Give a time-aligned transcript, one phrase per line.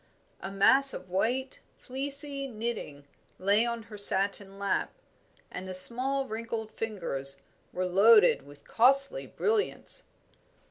[0.39, 3.07] A mass of white, fleecy knitting
[3.37, 4.91] lay on her satin lap,
[5.51, 10.05] and the small, wrinkled fingers were loaded with costly brilliants.